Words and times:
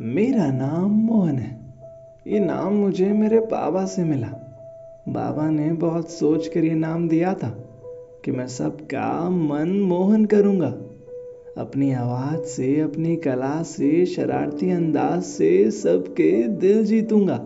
मेरा 0.00 0.46
नाम 0.52 0.90
मोहन 0.90 1.38
है। 1.38 1.74
ये 2.26 2.40
नाम 2.40 2.72
मुझे 2.72 3.12
मेरे 3.12 3.38
बाबा 3.40 3.84
से 3.84 4.04
मिला। 4.04 4.26
बाबा 5.08 5.50
ने 5.50 5.72
बहुत 5.72 6.10
सोच 6.10 6.48
कर 6.48 6.64
ये 6.64 6.74
नाम 6.74 7.08
दिया 7.08 7.34
था 7.34 7.48
कि 8.24 8.30
मैं 8.30 8.46
सबका 8.46 9.30
मन 9.30 9.68
मोहन 9.68 10.24
करूँगा। 10.24 10.66
अपनी 11.62 11.92
आवाज़ 11.92 12.40
से, 12.40 12.80
अपनी 12.80 13.16
कला 13.16 13.62
से, 13.62 14.06
शरारती 14.06 14.70
अंदाज 14.70 15.22
से 15.22 15.70
सबके 15.70 16.48
दिल 16.48 16.84
जीतूँगा। 16.84 17.40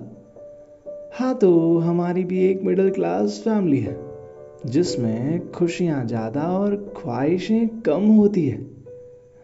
हाँ 1.15 1.35
तो 1.35 1.79
हमारी 1.79 2.25
भी 2.25 2.51
एक 2.51 2.63
मिडिल 2.63 2.91
क्लास 2.91 3.41
फैमिली 3.45 3.81
है, 3.81 3.97
जिसमें 4.67 5.51
खुशियाँ 5.51 6.07
ज़्यादा 6.07 6.43
और 6.43 6.95
ख्वाहिशें 6.97 7.69
कम 7.69 8.07
होती 8.07 8.49
है। 8.49 8.80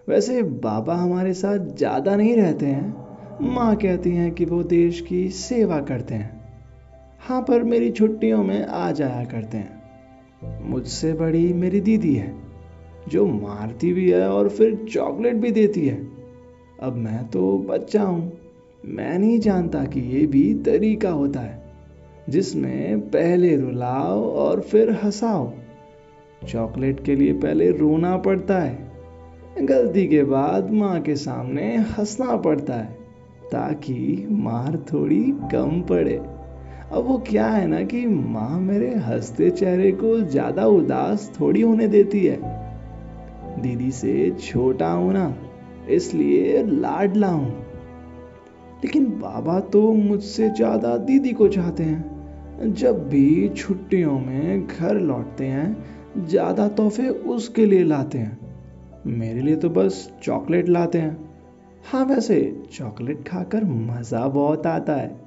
वैसे 0.09 0.43
बाबा 0.43 0.95
हमारे 0.95 1.33
साथ 1.35 1.59
ज़्यादा 1.59 2.17
नहीं 2.17 2.37
रहते 2.37 2.67
हैं। 2.67 3.45
माँ 3.55 3.77
कहती 3.77 4.11
हैं 4.11 4.31
कि 4.33 4.45
वो 4.45 4.63
देश 4.63 5.01
की 5.01 5.29
सेवा 5.29 5.81
करते 5.81 6.15
हैं। 6.15 6.41
हाँ 7.21 7.41
पर 7.43 7.63
मेरी 7.63 7.91
छुट्टियों 7.91 8.45
में 8.45 8.67
आ 8.67 8.91
जाया 8.93 9.25
करते 9.25 9.59
हैं। 9.59 10.61
मुझसे 10.63 11.13
बड़ी 11.13 11.53
मेरी 11.53 11.81
दीदी 11.81 12.15
है, 12.15 12.33
जो 13.09 13.27
मारती 13.27 13.93
भी 13.93 14.11
है 14.11 14.29
और 14.29 14.49
फिर 14.49 14.87
चॉकलेट 14.93 15.37
भी 15.37 15.51
देती 15.51 15.87
है। 15.87 15.97
अब 16.83 16.97
मैं 16.97 17.27
तो 17.29 17.59
बच्चा 17.59 18.03
हूँ। 18.03 18.33
मैं 18.85 19.19
नहीं 19.19 19.39
जानता 19.41 19.85
कि 19.85 20.01
ये 20.01 20.27
भी 20.27 20.55
तरीका 20.55 21.11
होता 21.11 21.41
है, 21.41 21.63
जिसमें 22.29 23.01
पहले 23.01 23.57
रुलाओ 23.57 24.25
और 24.31 24.61
फिर 24.61 24.91
हंसाओ। 24.91 25.53
चॉकलेट 26.49 27.05
के 27.05 27.17
लिए 27.17 27.33
पहले 27.33 27.71
रोना 27.71 28.17
पड़ता 28.17 28.59
है। 28.59 28.86
गलती 29.63 30.07
के 30.07 30.25
बाद 30.25 30.71
माँ 30.71 31.01
के 31.01 31.17
सामने 31.17 31.77
हंसना 31.77 32.37
पड़ता 32.37 32.75
है, 32.75 32.93
ताकि 33.53 34.27
मार 34.31 34.77
थोड़ी 34.93 35.23
कम 35.53 35.81
पड़े। 35.81 36.17
अब 36.93 37.05
वो 37.05 37.19
क्या 37.19 37.47
है 37.47 37.67
ना 37.67 37.83
कि 37.83 38.07
माँ 38.07 38.61
मेरे 38.61 38.95
हँसते 38.95 39.51
चेहरे 39.51 39.93
को 39.93 40.21
ज़्यादा 40.21 40.67
उदास 40.67 41.33
थोड़ी 41.41 41.61
होने 41.61 41.89
देती 41.89 42.25
है। 42.27 42.39
दीदी 43.63 43.91
से 43.91 44.31
छोटा 44.41 44.89
हूँ 44.89 45.13
ना, 45.13 45.37
इसलिए 45.89 46.63
लाडला 46.63 47.29
हूँ। 47.29 47.51
लेकिन 48.85 49.07
बाबा 49.07 49.61
तो 49.61 49.93
मुझसे 49.93 50.49
ज़्यादा 50.49 50.97
दीदी 50.97 51.33
को 51.33 51.49
चाहते 51.49 51.83
हैं। 51.83 52.75
जब 52.75 53.09
भी 53.09 53.49
छुट्टियों 53.49 54.19
में 54.19 54.67
घर 54.67 55.01
लौटते 55.01 55.45
हैं, 55.45 55.77
ज़्यादा 56.27 56.69
तोहफे 56.69 57.09
उसके 57.09 57.67
लिए 57.67 57.85
लाते 57.85 58.19
हैं। 58.19 58.46
मेरे 59.07 59.41
लिए 59.41 59.57
तो 59.57 59.69
बस 59.69 60.11
चॉकलेट 60.23 60.69
लाते 60.69 60.99
हैं। 60.99 61.17
हाँ 61.85 62.05
वैसे 62.05 62.65
चॉकलेट 62.73 63.23
खाकर 63.29 63.65
मज़ा 63.65 64.29
बहुत 64.29 64.67
आता 64.67 64.95
है। 64.95 65.21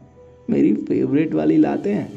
मेरी 0.50 0.74
फेवरेट 0.74 1.34
वाली 1.34 1.58
लाते 1.58 1.94
हैं। 1.94 2.12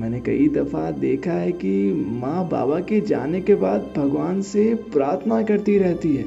मैंने 0.00 0.20
कई 0.20 0.48
दफ़ा 0.48 0.90
देखा 0.90 1.32
है 1.32 1.52
कि 1.52 1.92
माँ 2.22 2.48
बाबा 2.48 2.78
के 2.80 3.00
जाने 3.00 3.40
के 3.40 3.54
बाद 3.54 3.92
भगवान 3.96 4.42
से 4.42 4.74
प्रार्थना 4.74 5.42
करती 5.42 5.78
रहती 5.78 6.16
है। 6.16 6.24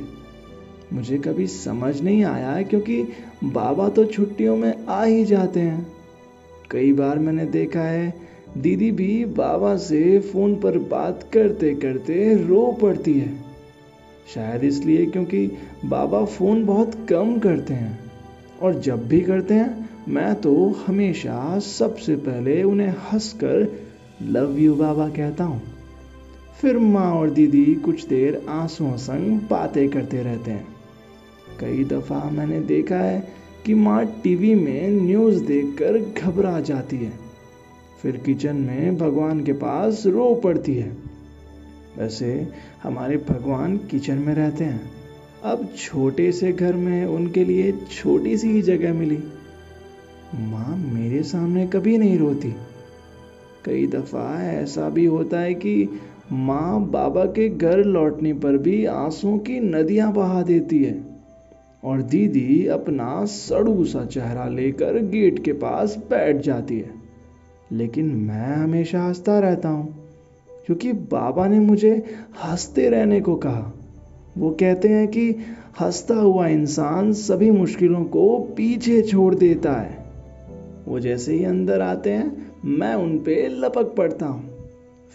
मुझे 0.94 1.18
कभी 1.18 1.48
समझ 1.48 2.02
नहीं 2.02 2.24
आया 2.24 2.62
क्योंकि 2.62 3.04
बाबा 3.44 3.90
तो 3.90 4.06
छुट्टियों 4.06 4.56
में 4.56 4.86
आ 4.86 5.04
ही 5.04 5.24
जाते 5.26 5.60
हैं। 5.60 5.88
कई 6.72 6.92
बार 6.94 7.20
मैंने 7.20 7.46
देखा 7.46 7.84
है, 7.84 8.14
दीदी 8.58 8.92
भी 8.92 9.26
बाबा 9.26 9.76
से 9.78 10.20
फ़ोन 10.20 10.56
पर 10.56 10.78
बात 10.78 11.24
करते 11.34 11.74
करते 11.76 12.34
रो 12.48 12.78
पड़ती 12.82 13.14
है। 13.20 13.51
शायद 14.36 14.64
इसलिए 14.64 15.06
क्योंकि 15.06 15.52
बाबा 15.86 16.26
फ़ोन 16.26 16.66
बहुत 16.66 17.08
कम 17.10 17.40
करते 17.40 17.74
हैं। 17.74 18.00
और 18.62 18.80
जब 18.80 19.08
भी 19.08 19.22
करते 19.22 19.54
हैं, 19.54 19.90
मैं 20.10 20.36
तो 20.36 20.76
हमेशा 20.88 21.60
सबसे 21.60 22.16
पहले 22.16 22.64
उन्हें 22.64 22.90
हंसकर, 22.90 23.80
लव 24.24 24.58
यू 24.58 24.76
बाबा 24.76 25.10
कहता 25.10 25.44
हूँ। 25.44 25.62
फिर 26.62 26.78
माँ 26.78 27.12
और 27.12 27.30
दीदी 27.30 27.76
कुछ 27.76 28.08
देर 28.08 28.46
आंसुओं 28.50 28.98
संग 28.98 29.40
बातें 29.50 29.90
करते 29.90 30.24
रहते 30.24 30.52
हैं। 30.52 30.68
कई 31.60 31.84
दफ़ा 31.84 32.30
मैंने 32.30 32.60
देखा 32.60 32.98
है 32.98 33.28
कि 33.66 33.74
माँ 33.74 34.06
टीवी 34.24 34.56
में 34.56 34.90
न्यूज़ 34.90 35.44
देखकर 35.44 36.22
घबरा 36.22 36.60
जाती 36.60 36.98
है। 36.98 37.14
फिर 38.02 38.18
किचन 38.18 38.56
में 38.56 38.98
भगवान 38.98 39.44
के 39.44 39.54
पास 39.54 40.04
रो 40.06 40.36
पड़ती 40.36 40.76
है। 40.76 41.11
वैसे 42.02 42.48
हमारे 42.84 43.18
भगवान 43.18 43.78
किचन 43.78 44.18
में 44.18 44.34
रहते 44.36 44.64
हैं। 44.64 44.92
अब 45.44 45.68
छोटे 45.78 46.32
से 46.32 46.52
घर 46.52 46.74
में 46.74 47.06
उनके 47.06 47.44
लिए 47.44 47.72
छोटी 47.72 48.38
सी 48.38 48.48
ही 48.48 48.62
जगह 48.62 48.94
मिली। 48.94 49.18
माँ 50.36 50.78
मेरे 50.94 51.24
सामने 51.24 51.68
कभी 51.68 51.98
नहीं 51.98 52.18
रोती। 52.18 52.56
कई 53.66 53.88
दफ़ा 53.88 54.44
ऐसा 54.52 54.90
भी 54.90 55.06
होता 55.06 55.40
है 55.40 55.54
कि 55.54 55.90
माँ 56.32 56.86
बाबा 56.86 57.26
के 57.26 57.50
घर 57.50 57.84
लौटने 57.84 58.34
पर 58.34 58.58
भी 58.58 58.86
आंसुओं 58.86 59.38
की 59.38 59.60
नदियाँ 59.60 60.14
बहा 60.14 60.42
देती 60.42 60.84
है 60.84 61.00
और 61.84 62.02
दीदी 62.02 62.68
अपना 62.68 63.26
सड़ू 63.26 63.86
सा 63.86 64.06
चेहरा 64.06 64.48
लेकर 64.48 65.00
गेट 65.00 65.44
के 65.44 65.54
पास 65.54 65.98
बैठ 66.10 66.36
जाती 66.36 66.80
है। 66.80 66.92
लेकिन 67.72 68.06
मैं 68.06 68.56
हमेशा 68.56 69.04
हंसता 69.04 69.40
रहता 69.40 69.70
हूँ। 69.70 70.01
क्योंकि 70.72 70.94
बाबा 70.94 71.48
ने 71.48 71.60
मुझे 71.60 72.04
हँसते 72.44 72.90
रहने 72.90 73.22
को 73.22 73.36
कहा। 73.36 73.74
वो 74.38 74.50
कहते 74.50 74.88
हैं 74.88 75.08
कि 75.08 75.30
हंसता 75.82 76.16
हुआ 76.16 76.48
इंसान 76.48 77.14
सभी 77.14 77.52
मुश्किलों 77.52 78.04
को 78.04 78.40
पीछे 78.40 79.02
छोड़ 79.02 79.36
देता 79.36 79.74
है। 79.74 80.06
वो 80.88 81.00
जैसे 81.00 81.34
ही 81.34 81.46
अंदर 81.46 81.82
आते 81.82 82.10
हैं, 82.10 82.52
मैं 82.66 82.96
उन 82.96 83.18
पे 83.18 83.48
लपक 83.48 83.96
पड़ता 83.98 84.26
हूँ। 84.26 84.50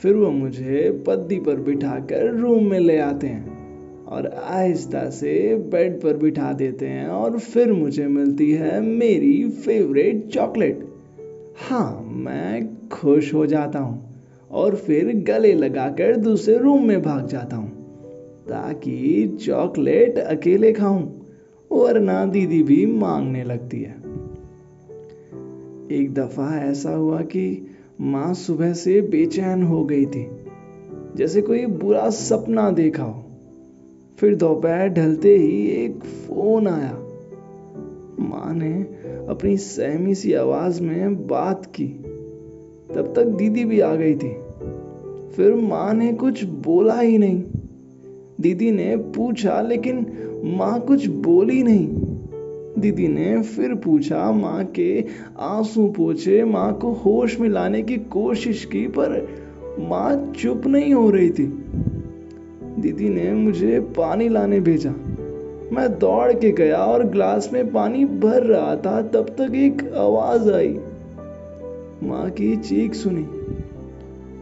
फिर 0.03 0.15
वो 0.15 0.31
मुझे 0.31 1.05
पद्दी 1.06 1.39
पर 1.39 1.56
बिठाकर 1.56 2.34
रूम 2.34 2.65
में 2.65 2.81
ले 2.81 2.99
आते 2.99 3.27
हैं 3.27 3.67
और 4.05 4.27
आहिस्ता 4.27 5.11
से 5.11 5.55
बेड 5.55 6.00
पर 6.00 6.17
बिठा 6.17 6.53
देते 6.53 6.87
हैं 6.87 7.09
और 7.09 7.38
फिर 7.38 7.73
मुझे 7.73 8.06
मिलती 8.06 8.53
है 8.53 8.81
मेरी 8.81 9.49
फेवरेट 9.49 10.28
चॉकलेट। 10.28 10.88
हाँ 11.71 12.11
मैं 12.12 12.69
खुश 12.88 13.34
हो 13.34 13.47
जाता 13.47 13.78
हूँ। 13.78 14.16
और 14.50 14.74
फिर 14.76 15.12
गले 15.16 15.52
लगाकर 15.54 16.16
दूसरे 16.16 16.58
रूम 16.58 16.84
में 16.84 17.02
भाग 17.02 17.26
जाता 17.26 17.56
हूँ, 17.56 17.70
ताकि 18.48 19.38
चॉकलेट 19.46 20.18
अकेले 20.18 20.72
खाऊं, 20.72 21.08
वरना 21.72 22.24
दीदी 22.26 22.62
भी 22.62 22.86
मांगने 22.86 23.44
लगती 23.44 23.80
है। 23.82 23.94
एक 25.92 26.14
दफ़ा 26.14 26.58
ऐसा 26.58 26.90
हुआ 26.90 27.20
कि 27.20 27.66
माँ 28.00 28.34
सुबह 28.34 28.72
से 28.72 29.00
बेचैन 29.00 29.62
हो 29.62 29.84
गई 29.84 30.06
थी, 30.06 30.26
जैसे 31.16 31.42
कोई 31.42 31.66
बुरा 31.66 32.10
सपना 32.10 32.70
देखा 32.70 33.02
हो। 33.02 33.22
फिर 34.18 34.34
दोपहर 34.34 34.88
ढलते 34.88 35.36
ही 35.36 35.66
एक 35.84 36.04
फ़ोन 36.04 36.68
आया। 36.68 36.92
माँ 38.20 38.54
ने 38.54 38.72
अपनी 39.28 39.56
सहमी 39.56 40.14
सी 40.14 40.32
आवाज़ 40.32 40.82
में 40.82 41.26
बात 41.26 41.66
की। 41.66 42.16
तब 42.96 43.12
तक 43.16 43.24
दीदी 43.24 43.64
भी 43.64 43.80
आ 43.80 43.94
गई 43.94 44.14
थी। 44.14 44.36
फिर 45.36 45.54
माँ 45.54 45.94
ने 45.94 46.12
कुछ 46.12 46.44
बोला 46.44 47.00
ही 47.00 47.18
नहीं। 47.18 47.44
दीदी 48.40 48.70
ने 48.70 48.96
पूछा, 48.96 49.60
लेकिन 49.60 50.06
माँ 50.44 50.80
कुछ 50.80 51.06
बोली 51.06 51.62
नहीं। 51.62 51.88
दीदी 52.78 53.08
ने 53.08 53.42
फिर 53.42 53.74
पूछा, 53.74 54.32
माँ 54.32 54.64
के 54.64 55.04
आँसू 55.38 55.86
पोछे, 55.88 56.44
माँ 56.44 56.78
को 56.78 56.92
होश 56.92 57.40
में 57.40 57.48
लाने 57.48 57.82
की 57.82 57.96
कोशिश 57.96 58.64
की, 58.64 58.86
पर 58.86 59.28
माँ 59.78 60.32
चुप 60.36 60.66
नहीं 60.66 60.94
हो 60.94 61.10
रही 61.10 61.30
थी। 61.30 61.46
दीदी 62.78 63.08
ने 63.08 63.32
मुझे 63.32 63.80
पानी 63.80 64.28
लाने 64.28 64.60
भेजा। 64.60 64.90
मैं 65.72 65.98
दौड़ 65.98 66.32
के 66.32 66.52
गया 66.52 66.78
और 66.78 67.04
ग्लास 67.04 67.50
में 67.52 67.72
पानी 67.72 68.04
भर 68.04 68.42
रहा 68.42 68.76
था, 68.76 69.02
तब 69.02 69.26
तक 69.38 69.52
एक 69.54 69.92
आवाज़ 69.92 70.52
आई। 70.52 70.78
माँ 72.02 72.31
की 72.31 72.56
चीख 72.56 72.94
सुनी। 72.94 73.26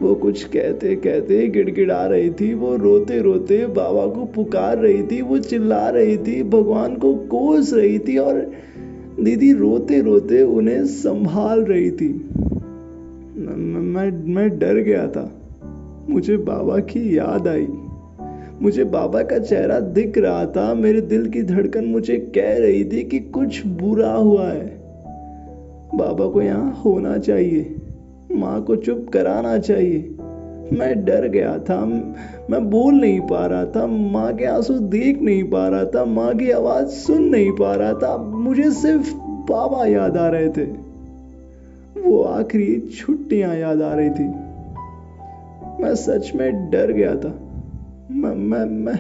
वो 0.03 0.15
कुछ 0.15 0.45
कहते 0.45 0.97
कहते 0.97 1.49
गिड़गिड़ा 1.49 2.07
रही 2.07 2.31
थी, 2.31 2.55
वो 2.55 2.77
रोते 2.77 3.21
रोते 3.21 3.67
बाबा 3.67 4.07
को 4.07 4.25
पुकार 4.25 4.79
रही 4.79 5.03
थी, 5.03 5.23
वो 5.23 5.39
चिल्ला 5.39 5.89
रही 5.89 6.17
थी, 6.17 6.43
भगवान 6.43 6.97
को 6.97 7.15
कोस 7.15 7.75
रही 7.75 7.99
थी 7.99 8.19
और 8.19 8.53
दीदी 9.21 9.53
रोते 9.53 10.01
रोते 10.01 10.43
उन्हें 10.43 10.87
संभाल 10.87 11.61
रही 11.61 11.91
थी। 11.91 12.31
मैं 13.37 14.35
मैं 14.35 14.59
डर 14.59 14.75
गया 14.75 15.07
था। 15.07 15.41
मुझे 16.11 16.37
बाबा 16.37 16.79
की 16.79 17.19
याद 17.19 17.49
आई। 17.49 17.69
मुझे 18.63 18.85
बाबा 18.85 19.23
का 19.23 19.39
चेहरा 19.39 19.81
दिख 19.81 20.19
रहा 20.19 20.47
था। 20.47 20.75
मेरे 20.75 21.01
दिल 21.01 21.29
की 21.29 21.43
धड़कन 21.43 21.85
मुझे 21.85 22.17
कह 22.17 22.59
रही 22.59 22.85
थी 22.85 23.05
कि 23.05 23.19
कुछ 23.19 23.67
बुरा 23.67 24.13
हुआ 24.13 24.49
है। 24.49 24.74
बाबा 25.97 26.27
को 26.29 26.43
यहाँ 26.43 26.83
होना 26.85 27.19
चाहिए। 27.19 27.77
माँ 28.33 28.63
को 28.63 28.77
चुप 28.77 29.07
कराना 29.13 29.59
चाहिए। 29.59 30.17
मैं 30.73 31.05
डर 31.05 31.29
गया 31.29 31.59
था। 31.59 31.87
मैं 32.51 32.71
बोल 32.71 32.95
नहीं 32.95 33.21
पा 33.21 33.47
रहा 33.47 33.65
था। 33.65 33.87
माँ 33.87 34.35
के 34.35 34.45
आँसू 34.45 34.75
देख 34.75 35.23
नहीं 35.23 35.45
पा 35.45 35.69
रहा 35.69 35.85
था। 35.85 36.05
माँ 36.05 36.35
की 36.35 36.51
आवाज़ 36.51 36.87
सुन 36.87 37.23
नहीं 37.23 37.53
पा 37.53 37.75
रहा 37.75 37.93
था। 37.93 38.17
मुझे 38.17 38.71
सिर्फ़ 38.71 39.15
बाबा 39.25 39.87
याद 39.87 40.17
आ 40.17 40.29
रहे 40.29 40.49
थे। 40.49 40.65
वो 42.01 42.23
आखिरी 42.23 42.81
छुट्टियाँ 42.81 43.57
याद 43.57 43.83
आ 43.83 43.95
रही 43.95 44.11
थी। 44.11 44.25
मैं 45.83 45.95
सच 45.95 46.33
में 46.35 46.71
डर 46.71 46.93
गया 46.93 47.15
था। 47.15 47.44
मैं 48.11 48.35
मैं 48.35 48.65
मैं 48.65 48.99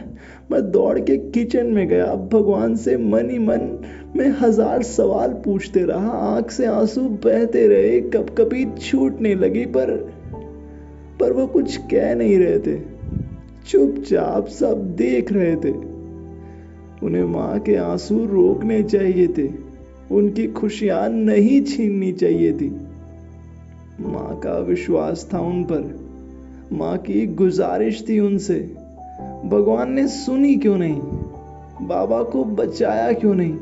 मैं 0.50 0.70
दौड़ 0.70 0.98
के 0.98 1.16
किचन 1.16 1.66
में 1.66 1.88
गया। 1.88 2.04
अब 2.04 2.28
भगवान 2.28 2.76
से 2.76 2.96
मन 2.96 3.30
ही 3.30 3.38
मन 3.38 3.78
में 4.16 4.28
हज़ार 4.28 4.82
सवाल 4.82 5.30
पूछते 5.30 5.80
रहा। 5.80 6.10
आँख 6.10 6.50
से 6.50 6.66
आँसू 6.66 7.00
बहते 7.00 7.66
रहे 7.68 8.00
कब 8.00 8.34
कभी 8.38 8.64
छूटने 8.78 9.34
लगी, 9.34 9.64
पर 9.64 9.90
पर 11.20 11.32
वो 11.32 11.46
कुछ 11.46 11.76
कह 11.76 12.14
नहीं 12.14 12.38
रहे 12.38 12.58
थे। 12.58 12.78
चुपचाप 13.66 14.48
सब 14.48 14.94
देख 14.96 15.32
रहे 15.32 15.56
थे। 15.56 15.72
उन्हें 17.06 17.24
माँ 17.24 17.58
के 17.58 17.76
आँसू 17.76 18.24
रोकने 18.26 18.82
चाहिए 18.82 19.28
थे। 19.28 19.48
उनकी 20.10 20.46
खुशियाँ 20.46 21.08
नहीं 21.08 21.62
छीननी 21.62 22.12
चाहिए 22.12 22.52
थी। 22.52 22.70
माँ 24.00 24.40
का 24.40 24.58
विश्वास 24.58 25.28
था 25.34 25.40
उन 25.40 25.64
पर। 25.64 25.98
माँ 26.72 26.96
की 26.98 27.26
गुजारिश 27.26 28.04
थी 28.08 28.20
उनसे। 28.20 28.83
भगवान 29.44 29.92
ने 29.92 30.08
सुनी 30.08 30.56
क्यों 30.56 30.78
नहीं? 30.78 31.00
बाबा 31.86 32.22
को 32.22 32.44
बचाया 32.44 33.12
क्यों 33.12 33.34
नहीं? 33.34 33.54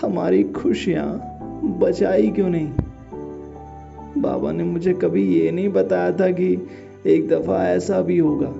हमारी 0.00 0.42
खुशियाँ 0.44 1.20
बचाई 1.78 2.28
क्यों 2.28 2.48
नहीं? 2.50 2.68
बाबा 4.22 4.52
ने 4.52 4.64
मुझे 4.64 4.92
कभी 4.92 5.40
ये 5.40 5.50
नहीं 5.50 5.68
बताया 5.68 6.12
था 6.12 6.30
कि 6.30 6.68
एक 7.06 7.28
दफ़ा 7.28 7.68
ऐसा 7.68 8.00
भी 8.00 8.18
होगा, 8.18 8.52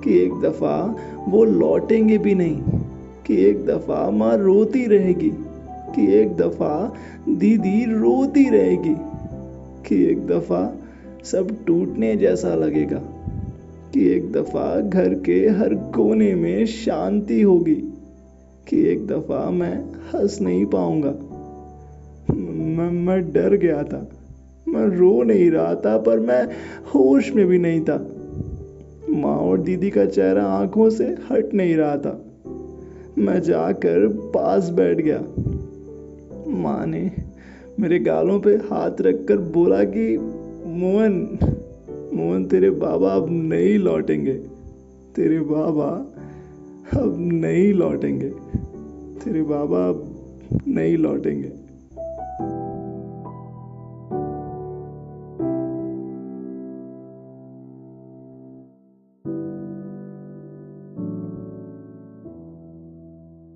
कि 0.00 0.18
एक 0.18 0.32
दफ़ा 0.40 0.96
वो 1.28 1.44
लौटेंगे 1.44 2.18
भी 2.18 2.34
नहीं, 2.34 2.62
कि 3.26 3.44
एक 3.44 3.66
दफ़ा 3.66 4.10
माँ 4.10 4.36
रोती 4.36 4.86
रहेगी, 4.86 5.32
कि 5.68 6.14
एक 6.14 6.36
दफ़ा 6.36 6.94
दीदी 7.28 7.84
रोती 7.84 8.50
रहेगी, 8.50 8.96
कि 9.88 10.04
एक 10.04 10.26
दफ़ा 10.26 10.74
सब 11.24 11.64
टूटने 11.66 12.16
जैसा 12.16 12.54
लगेगा। 12.54 13.02
कि 13.96 14.10
एक 14.10 14.32
दफ़ा 14.32 14.80
घर 14.80 15.14
के 15.14 15.48
हर 15.48 15.74
कोने 15.74 16.34
में 16.34 16.66
शांति 16.66 17.42
होगी 17.42 17.74
कि 18.68 18.88
एक 18.88 19.06
दफ़ा 19.06 19.50
मैं 19.50 19.84
हंस 19.84 20.40
नहीं 20.40 20.66
पाऊँगा। 20.66 21.14
मैं 22.34 22.90
मैं 22.90 23.32
डर 23.32 23.56
गया 23.56 23.82
था। 23.82 24.08
मैं 24.68 24.86
रो 24.86 25.22
नहीं 25.22 25.50
रहा 25.50 25.74
था, 25.74 25.98
पर 25.98 26.20
मैं 26.20 26.44
होश 26.94 27.32
में 27.32 27.46
भी 27.46 27.58
नहीं 27.58 27.80
था। 27.80 28.08
माँ 29.10 29.36
और 29.36 29.60
दीदी 29.60 29.90
का 29.90 30.04
चेहरा 30.04 30.44
आँखों 30.44 30.90
से 30.90 31.04
हट 31.04 31.54
नहीं 31.54 31.76
रहा 31.76 31.96
था। 31.96 32.24
मैं 33.18 33.40
जाकर 33.40 34.08
पास 34.08 34.70
बैठ 34.70 34.96
गया। 34.96 35.22
माँ 36.48 36.86
ने 36.86 37.12
मेरे 37.80 37.98
गालों 37.98 38.40
पे 38.40 38.50
हाथ 38.50 39.00
रखकर 39.00 39.36
बोला 39.36 39.84
कि, 39.84 40.18
मोहन 40.66 41.38
मोहन, 42.16 42.46
तेरे 42.46 42.70
बाबा 42.70 43.10
अब 43.10 43.26
नहीं 43.30 43.78
लौटेंगे। 43.78 44.32
तेरे 45.16 45.40
बाबा 45.40 45.88
अब 47.00 47.16
नहीं 47.18 47.74
लौटेंगे। 47.74 48.28
तेरे 49.24 49.42
बाबा 49.42 49.88
अब 49.88 50.12
नहीं 50.68 50.96
लौटेंगे। 50.96 51.65